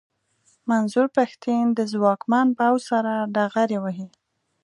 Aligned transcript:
منظور 0.69 1.07
پښتين 1.17 1.65
د 1.73 1.79
ځواکمن 1.93 2.47
پوځ 2.59 2.79
سره 2.91 3.13
ډغرې 3.35 3.77
وهي. 3.83 4.07